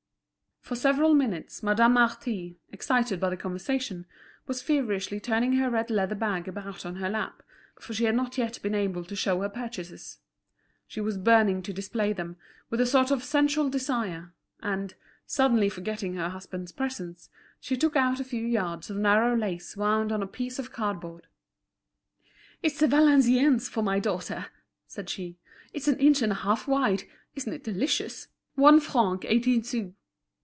For 0.61 0.75
several 0.77 1.13
minutes, 1.15 1.61
Madame 1.63 1.91
Marty, 1.93 2.55
excited 2.71 3.19
by 3.19 3.29
the 3.31 3.35
conversation, 3.35 4.05
was 4.47 4.61
feverishly 4.61 5.19
turning 5.19 5.53
her 5.53 5.69
red 5.69 5.89
leather 5.89 6.15
bag 6.15 6.47
about 6.47 6.85
on 6.85 6.95
her 6.97 7.09
lap, 7.09 7.43
for 7.77 7.93
she 7.93 8.05
had 8.05 8.15
not 8.15 8.37
yet 8.37 8.57
been 8.61 8.75
able 8.75 9.03
to 9.03 9.15
show 9.15 9.41
her 9.41 9.49
purchases. 9.49 10.19
She 10.87 11.01
was 11.01 11.17
burning 11.17 11.61
to 11.63 11.73
display 11.73 12.13
them, 12.13 12.37
with 12.69 12.79
a 12.79 12.85
sort 12.85 13.11
of 13.11 13.21
sensual 13.23 13.69
desire; 13.69 14.33
and, 14.61 14.93
suddenly 15.25 15.67
forgetting 15.67 16.13
her 16.13 16.29
husband's 16.29 16.71
presence, 16.71 17.29
she 17.59 17.75
took 17.75 17.97
out 17.97 18.21
a 18.21 18.23
few 18.23 18.45
yards 18.45 18.89
of 18.89 18.95
narrow 18.95 19.35
lace 19.35 19.75
wound 19.75 20.09
on 20.09 20.21
a 20.23 20.27
piece 20.27 20.57
of 20.57 20.71
cardboard. 20.71 21.27
"It's 22.63 22.79
the 22.79 22.87
Valenciennes 22.87 23.67
for 23.67 23.81
my 23.83 23.99
daughter," 23.99 24.45
said 24.87 25.09
she. 25.09 25.37
"It's 25.73 25.89
an 25.89 25.99
inch 25.99 26.21
and 26.21 26.31
a 26.31 26.35
half 26.45 26.65
wide. 26.65 27.03
Isn't 27.35 27.51
it 27.51 27.63
delicious? 27.65 28.29
One 28.55 28.79
franc 28.79 29.25
eighteen 29.27 29.63
sous." 29.63 29.91